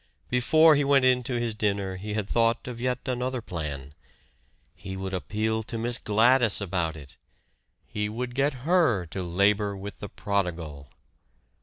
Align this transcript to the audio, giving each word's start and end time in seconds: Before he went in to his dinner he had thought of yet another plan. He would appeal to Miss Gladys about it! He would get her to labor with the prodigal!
Before 0.31 0.73
he 0.75 0.83
went 0.83 1.05
in 1.05 1.21
to 1.25 1.39
his 1.39 1.53
dinner 1.53 1.95
he 1.97 2.15
had 2.15 2.27
thought 2.27 2.67
of 2.67 2.81
yet 2.81 3.07
another 3.07 3.39
plan. 3.39 3.93
He 4.73 4.97
would 4.97 5.13
appeal 5.13 5.61
to 5.61 5.77
Miss 5.77 5.99
Gladys 5.99 6.59
about 6.59 6.97
it! 6.97 7.17
He 7.85 8.09
would 8.09 8.33
get 8.33 8.65
her 8.65 9.05
to 9.05 9.21
labor 9.21 9.77
with 9.77 9.99
the 9.99 10.09
prodigal! 10.09 10.89